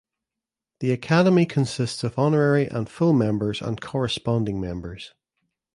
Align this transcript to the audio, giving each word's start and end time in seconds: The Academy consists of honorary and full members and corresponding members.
The 0.79 0.91
Academy 0.93 1.45
consists 1.45 2.03
of 2.03 2.17
honorary 2.17 2.65
and 2.65 2.89
full 2.89 3.13
members 3.13 3.61
and 3.61 3.79
corresponding 3.79 4.59
members. 4.59 5.13